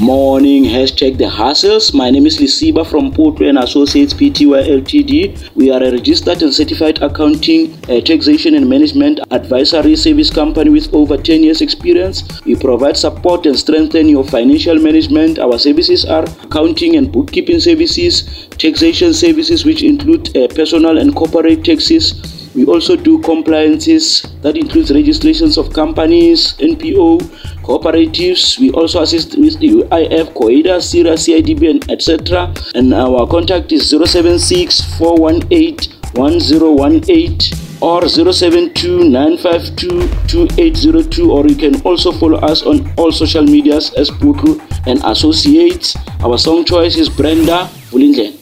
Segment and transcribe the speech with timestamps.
[0.00, 1.94] Morning, hashtag the hassles.
[1.94, 4.28] My name is Lisiba from Potlo and Associates Pty
[4.68, 5.56] Ltd.
[5.56, 10.92] We are a registered and certified accounting, uh, taxation and management advisory service company with
[10.92, 12.44] over 10 years experience.
[12.44, 15.38] We provide support and strengthen your financial management.
[15.38, 21.64] Our services are accounting and bookkeeping services, taxation services which include uh, personal and corporate
[21.64, 28.58] taxes, we also do compliances that includes registrations of companies, NPO, cooperatives.
[28.58, 32.54] We also assist with UIF, COIDA, CIRA, CIDB, and etc.
[32.74, 35.92] And our contact is 076 418
[37.82, 38.70] or 072
[41.30, 45.94] or you can also follow us on all social medias as Puku and Associates.
[46.24, 48.35] Our song choice is Brenda Vulindlela.